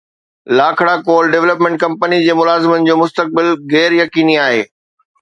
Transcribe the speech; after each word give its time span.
Lakhra 0.57 0.95
coal 1.07 1.25
development 1.33 1.77
company 1.83 2.19
جي 2.25 2.33
ملازمن 2.41 2.79
جو 2.91 2.95
مستقبل 3.05 3.47
غير 3.77 3.91
يقيني 4.03 4.35
آهي 4.49 4.63